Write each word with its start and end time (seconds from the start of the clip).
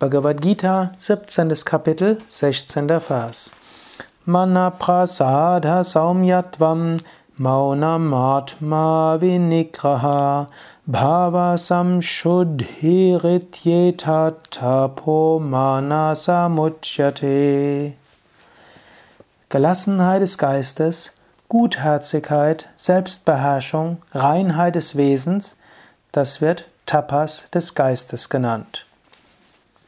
Bhagavad 0.00 0.40
Gita, 0.40 0.90
17. 0.96 1.62
Kapitel, 1.62 2.16
16. 2.26 2.88
Vers. 3.06 3.50
Mana 4.24 4.70
prasada 4.70 5.84
saumyatvam 5.84 7.00
maunamatma 7.38 9.18
vinigraha 9.20 10.46
bhava 10.90 11.58
samshuddhirityeta 11.58 14.32
tapo 14.50 15.38
mana 15.38 16.16
samuchyate. 16.16 17.92
Gelassenheit 19.50 20.22
des 20.22 20.38
Geistes, 20.38 21.12
Gutherzigkeit, 21.50 22.70
Selbstbeherrschung, 22.74 23.98
Reinheit 24.14 24.76
des 24.76 24.96
Wesens, 24.96 25.58
das 26.12 26.40
wird 26.40 26.68
Tapas 26.86 27.50
des 27.50 27.74
Geistes 27.74 28.30
genannt. 28.30 28.86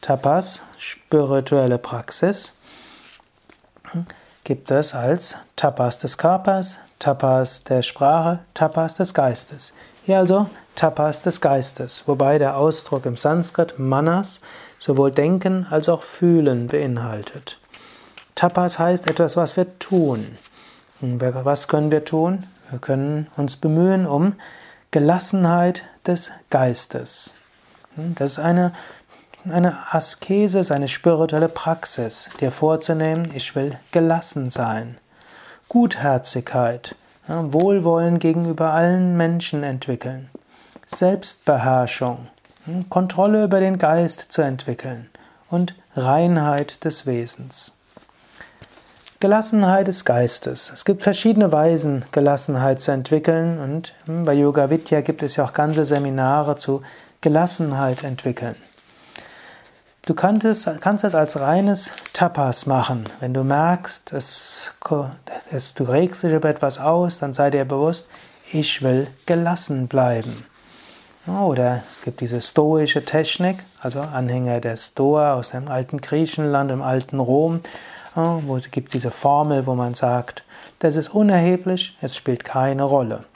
Tapas, 0.00 0.62
spirituelle 0.78 1.78
Praxis, 1.78 2.54
gibt 4.44 4.70
es 4.70 4.94
als 4.94 5.36
Tapas 5.56 5.98
des 5.98 6.16
Körpers, 6.16 6.78
Tapas 6.98 7.64
der 7.64 7.82
Sprache, 7.82 8.40
Tapas 8.54 8.96
des 8.96 9.12
Geistes. 9.12 9.74
Hier 10.04 10.18
also 10.18 10.48
Tapas 10.76 11.20
des 11.20 11.40
Geistes, 11.40 12.04
wobei 12.06 12.38
der 12.38 12.56
Ausdruck 12.56 13.04
im 13.04 13.16
Sanskrit 13.16 13.78
Manas 13.78 14.40
sowohl 14.78 15.10
Denken 15.10 15.66
als 15.70 15.88
auch 15.88 16.02
Fühlen 16.02 16.68
beinhaltet. 16.68 17.58
Tapas 18.34 18.78
heißt 18.78 19.08
etwas, 19.08 19.36
was 19.36 19.56
wir 19.56 19.78
tun. 19.78 20.38
Was 21.00 21.68
können 21.68 21.90
wir 21.90 22.04
tun? 22.04 22.46
Wir 22.70 22.78
können 22.78 23.26
uns 23.36 23.56
bemühen 23.56 24.06
um 24.06 24.34
Gelassenheit 24.90 25.82
des 26.06 26.32
Geistes. 26.50 27.34
Das 27.96 28.32
ist 28.32 28.38
eine 28.38 28.72
eine 29.44 29.94
Askese 29.94 30.58
ist 30.58 30.70
eine 30.70 30.88
spirituelle 30.88 31.48
Praxis, 31.48 32.28
dir 32.40 32.50
vorzunehmen, 32.50 33.30
ich 33.34 33.54
will 33.54 33.78
gelassen 33.92 34.50
sein. 34.50 34.98
Gutherzigkeit, 35.68 36.94
Wohlwollen 37.26 38.18
gegenüber 38.18 38.72
allen 38.72 39.16
Menschen 39.16 39.62
entwickeln. 39.62 40.30
Selbstbeherrschung, 40.86 42.28
Kontrolle 42.88 43.44
über 43.44 43.60
den 43.60 43.78
Geist 43.78 44.32
zu 44.32 44.42
entwickeln 44.42 45.08
und 45.50 45.74
Reinheit 45.94 46.84
des 46.84 47.06
Wesens. 47.06 47.74
Gelassenheit 49.20 49.88
des 49.88 50.04
Geistes. 50.04 50.70
Es 50.72 50.84
gibt 50.84 51.02
verschiedene 51.02 51.50
Weisen, 51.50 52.04
Gelassenheit 52.12 52.80
zu 52.80 52.92
entwickeln 52.92 53.58
und 53.58 53.92
hm, 54.04 54.24
bei 54.24 54.32
Yoga 54.32 54.70
Vidya 54.70 55.00
gibt 55.00 55.24
es 55.24 55.34
ja 55.36 55.44
auch 55.44 55.52
ganze 55.52 55.84
Seminare 55.84 56.54
zu 56.54 56.82
Gelassenheit 57.20 58.04
entwickeln. 58.04 58.54
Du 60.08 60.14
kannst, 60.14 60.66
kannst 60.80 61.04
es 61.04 61.14
als 61.14 61.38
reines 61.38 61.92
Tapas 62.14 62.64
machen. 62.64 63.04
Wenn 63.20 63.34
du 63.34 63.44
merkst, 63.44 64.14
es, 64.14 64.72
es, 65.50 65.74
du 65.74 65.84
regst 65.84 66.22
dich 66.22 66.32
über 66.32 66.48
etwas 66.48 66.78
aus, 66.78 67.18
dann 67.18 67.34
sei 67.34 67.50
dir 67.50 67.66
bewusst, 67.66 68.06
ich 68.50 68.80
will 68.80 69.08
gelassen 69.26 69.86
bleiben. 69.86 70.46
Oder 71.26 71.82
es 71.92 72.00
gibt 72.00 72.22
diese 72.22 72.40
stoische 72.40 73.04
Technik, 73.04 73.58
also 73.82 74.00
Anhänger 74.00 74.62
der 74.62 74.78
Stoa 74.78 75.34
aus 75.34 75.50
dem 75.50 75.68
alten 75.68 76.00
Griechenland, 76.00 76.70
im 76.70 76.80
alten 76.80 77.20
Rom, 77.20 77.60
wo 78.14 78.56
es 78.56 78.70
gibt 78.70 78.94
diese 78.94 79.10
Formel, 79.10 79.66
wo 79.66 79.74
man 79.74 79.92
sagt, 79.92 80.42
das 80.78 80.96
ist 80.96 81.10
unerheblich, 81.10 81.98
es 82.00 82.16
spielt 82.16 82.44
keine 82.44 82.84
Rolle. 82.84 83.26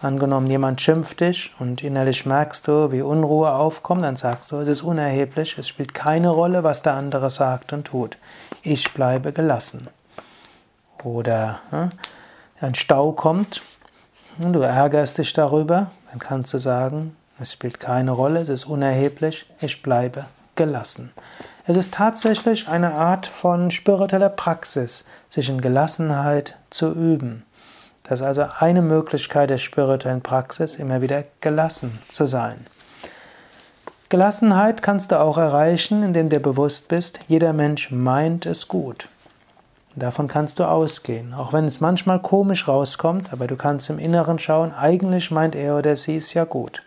Angenommen, 0.00 0.46
jemand 0.46 0.80
schimpft 0.80 1.20
dich 1.20 1.52
und 1.58 1.82
innerlich 1.82 2.24
merkst 2.24 2.68
du, 2.68 2.92
wie 2.92 3.02
Unruhe 3.02 3.52
aufkommt, 3.52 4.04
dann 4.04 4.14
sagst 4.14 4.52
du, 4.52 4.56
es 4.58 4.68
ist 4.68 4.82
unerheblich, 4.82 5.58
es 5.58 5.66
spielt 5.66 5.92
keine 5.92 6.28
Rolle, 6.28 6.62
was 6.62 6.82
der 6.82 6.94
andere 6.94 7.30
sagt 7.30 7.72
und 7.72 7.88
tut. 7.88 8.16
Ich 8.62 8.94
bleibe 8.94 9.32
gelassen. 9.32 9.88
Oder 11.02 11.58
ja, 11.72 11.88
ein 12.60 12.76
Stau 12.76 13.10
kommt 13.10 13.62
und 14.38 14.52
du 14.52 14.60
ärgerst 14.60 15.18
dich 15.18 15.32
darüber, 15.32 15.90
dann 16.10 16.20
kannst 16.20 16.54
du 16.54 16.58
sagen, 16.58 17.16
es 17.40 17.52
spielt 17.52 17.80
keine 17.80 18.12
Rolle, 18.12 18.40
es 18.40 18.48
ist 18.48 18.66
unerheblich, 18.66 19.46
ich 19.60 19.82
bleibe 19.82 20.26
gelassen. 20.54 21.12
Es 21.66 21.76
ist 21.76 21.94
tatsächlich 21.94 22.68
eine 22.68 22.94
Art 22.94 23.26
von 23.26 23.72
spiritueller 23.72 24.28
Praxis, 24.28 25.04
sich 25.28 25.48
in 25.48 25.60
Gelassenheit 25.60 26.56
zu 26.70 26.92
üben. 26.92 27.44
Das 28.08 28.20
ist 28.20 28.26
also 28.26 28.46
eine 28.58 28.80
Möglichkeit 28.80 29.50
der 29.50 29.58
spirituellen 29.58 30.22
Praxis, 30.22 30.76
immer 30.76 31.02
wieder 31.02 31.24
gelassen 31.40 31.98
zu 32.08 32.24
sein. 32.24 32.64
Gelassenheit 34.08 34.80
kannst 34.80 35.12
du 35.12 35.20
auch 35.20 35.36
erreichen, 35.36 36.02
indem 36.02 36.30
du 36.30 36.40
bewusst 36.40 36.88
bist, 36.88 37.20
jeder 37.28 37.52
Mensch 37.52 37.90
meint 37.90 38.46
es 38.46 38.66
gut. 38.66 39.10
Davon 39.94 40.28
kannst 40.28 40.58
du 40.58 40.64
ausgehen, 40.64 41.34
auch 41.34 41.52
wenn 41.52 41.66
es 41.66 41.80
manchmal 41.80 42.22
komisch 42.22 42.68
rauskommt, 42.68 43.32
aber 43.32 43.46
du 43.46 43.56
kannst 43.56 43.90
im 43.90 43.98
Inneren 43.98 44.38
schauen, 44.38 44.72
eigentlich 44.72 45.30
meint 45.30 45.54
er 45.54 45.76
oder 45.76 45.94
sie 45.94 46.16
es 46.16 46.32
ja 46.32 46.44
gut. 46.44 46.82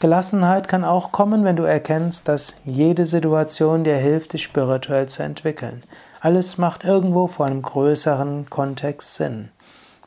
Gelassenheit 0.00 0.68
kann 0.68 0.84
auch 0.84 1.12
kommen, 1.12 1.44
wenn 1.44 1.56
du 1.56 1.62
erkennst, 1.62 2.28
dass 2.28 2.56
jede 2.64 3.06
Situation 3.06 3.84
dir 3.84 3.96
hilft, 3.96 4.34
dich 4.34 4.42
spirituell 4.42 5.06
zu 5.06 5.22
entwickeln. 5.22 5.82
Alles 6.20 6.58
macht 6.58 6.84
irgendwo 6.84 7.28
vor 7.28 7.46
einem 7.46 7.62
größeren 7.62 8.50
Kontext 8.50 9.14
Sinn. 9.14 9.48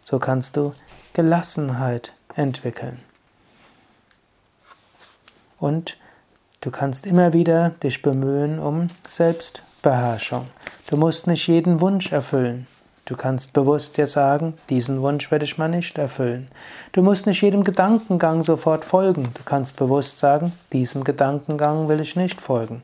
So 0.09 0.19
kannst 0.19 0.55
du 0.55 0.71
Gelassenheit 1.11 2.13
entwickeln. 2.33 3.01
Und 5.59 5.97
du 6.61 6.71
kannst 6.71 7.05
immer 7.05 7.33
wieder 7.33 7.71
dich 7.83 8.01
bemühen 8.01 8.57
um 8.57 8.87
Selbstbeherrschung. 9.05 10.47
Du 10.89 10.95
musst 10.95 11.27
nicht 11.27 11.45
jeden 11.49 11.81
Wunsch 11.81 12.13
erfüllen. 12.13 12.67
Du 13.03 13.17
kannst 13.17 13.51
bewusst 13.51 13.97
dir 13.97 14.07
sagen, 14.07 14.53
diesen 14.69 15.01
Wunsch 15.01 15.29
werde 15.29 15.43
ich 15.43 15.57
mal 15.57 15.67
nicht 15.67 15.97
erfüllen. 15.97 16.45
Du 16.93 17.01
musst 17.01 17.25
nicht 17.25 17.41
jedem 17.41 17.65
Gedankengang 17.65 18.43
sofort 18.43 18.85
folgen. 18.85 19.33
Du 19.33 19.43
kannst 19.43 19.75
bewusst 19.75 20.19
sagen, 20.19 20.53
diesem 20.71 21.03
Gedankengang 21.03 21.89
will 21.89 21.99
ich 21.99 22.15
nicht 22.15 22.39
folgen. 22.39 22.81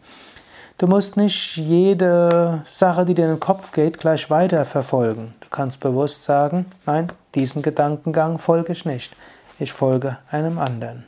Du 0.84 0.90
musst 0.90 1.16
nicht 1.16 1.56
jede 1.56 2.62
Sache, 2.66 3.06
die 3.06 3.14
dir 3.14 3.24
in 3.24 3.32
den 3.32 3.40
Kopf 3.40 3.72
geht, 3.72 4.00
gleich 4.00 4.30
weiter 4.30 4.66
verfolgen. 4.66 5.34
Du 5.40 5.48
kannst 5.50 5.80
bewusst 5.80 6.26
sagen, 6.26 6.66
nein, 6.86 7.10
diesen 7.36 7.62
Gedankengang 7.62 8.38
folge 8.38 8.74
ich 8.74 8.84
nicht. 8.84 9.16
Ich 9.60 9.72
folge 9.72 10.18
einem 10.30 10.60
anderen. 10.60 11.06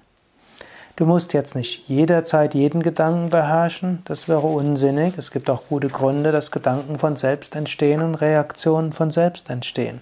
Du 0.95 1.05
musst 1.05 1.33
jetzt 1.33 1.55
nicht 1.55 1.89
jederzeit 1.89 2.53
jeden 2.53 2.83
Gedanken 2.83 3.29
beherrschen, 3.29 4.01
das 4.05 4.29
wäre 4.29 4.47
unsinnig. 4.47 5.17
Es 5.17 5.29
gibt 5.29 5.49
auch 5.49 5.63
gute 5.67 5.89
Gründe, 5.89 6.31
dass 6.31 6.51
Gedanken 6.51 6.97
von 6.97 7.17
selbst 7.17 7.53
entstehen 7.53 8.01
und 8.01 8.15
Reaktionen 8.15 8.93
von 8.93 9.11
selbst 9.11 9.49
entstehen. 9.49 9.99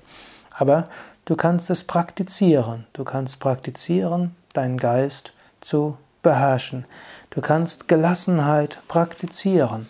Aber 0.51 0.83
du 1.25 1.35
kannst 1.35 1.71
es 1.71 1.83
praktizieren. 1.83 2.85
Du 2.93 3.03
kannst 3.03 3.39
praktizieren, 3.39 4.35
deinen 4.53 4.77
Geist 4.77 5.33
zu 5.61 5.97
beherrschen. 6.21 6.85
Du 7.33 7.41
kannst 7.41 7.87
Gelassenheit 7.87 8.77
praktizieren. 8.87 9.87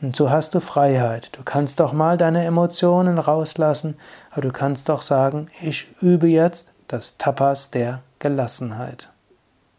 Und 0.00 0.14
so 0.14 0.30
hast 0.30 0.54
du 0.54 0.60
Freiheit. 0.60 1.36
Du 1.36 1.42
kannst 1.42 1.80
auch 1.80 1.92
mal 1.92 2.16
deine 2.16 2.44
Emotionen 2.44 3.18
rauslassen, 3.18 3.96
aber 4.30 4.42
du 4.42 4.52
kannst 4.52 4.88
auch 4.88 5.02
sagen, 5.02 5.48
ich 5.60 5.88
übe 6.00 6.28
jetzt 6.28 6.68
das 6.86 7.16
Tapas 7.18 7.70
der 7.70 8.02
Gelassenheit. 8.20 9.10